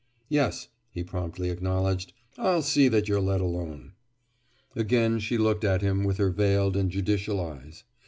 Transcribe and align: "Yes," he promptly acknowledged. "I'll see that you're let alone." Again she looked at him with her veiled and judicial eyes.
"Yes," 0.29 0.67
he 0.89 1.03
promptly 1.03 1.51
acknowledged. 1.51 2.11
"I'll 2.35 2.63
see 2.63 2.87
that 2.87 3.07
you're 3.07 3.21
let 3.21 3.39
alone." 3.39 3.93
Again 4.75 5.19
she 5.19 5.37
looked 5.37 5.63
at 5.63 5.83
him 5.83 6.03
with 6.03 6.17
her 6.17 6.31
veiled 6.31 6.75
and 6.75 6.89
judicial 6.89 7.39
eyes. 7.39 7.83